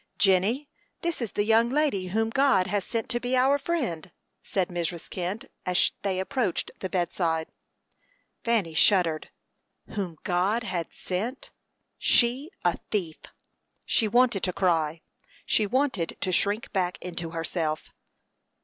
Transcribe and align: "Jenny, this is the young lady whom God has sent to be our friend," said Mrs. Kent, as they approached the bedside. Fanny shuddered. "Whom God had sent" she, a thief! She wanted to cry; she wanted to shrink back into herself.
"Jenny, 0.17 0.67
this 1.03 1.21
is 1.21 1.33
the 1.33 1.43
young 1.43 1.69
lady 1.69 2.07
whom 2.07 2.31
God 2.31 2.65
has 2.65 2.83
sent 2.83 3.07
to 3.09 3.19
be 3.19 3.37
our 3.37 3.59
friend," 3.59 4.09
said 4.41 4.69
Mrs. 4.69 5.07
Kent, 5.07 5.45
as 5.63 5.91
they 6.01 6.19
approached 6.19 6.71
the 6.79 6.89
bedside. 6.89 7.51
Fanny 8.43 8.73
shuddered. 8.73 9.29
"Whom 9.89 10.17
God 10.23 10.63
had 10.63 10.87
sent" 10.91 11.51
she, 11.99 12.49
a 12.65 12.79
thief! 12.89 13.19
She 13.85 14.07
wanted 14.07 14.41
to 14.41 14.53
cry; 14.53 15.01
she 15.45 15.67
wanted 15.67 16.17
to 16.19 16.31
shrink 16.31 16.73
back 16.73 16.97
into 17.03 17.29
herself. 17.29 17.93